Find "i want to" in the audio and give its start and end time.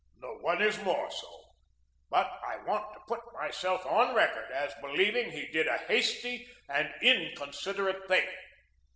2.43-2.99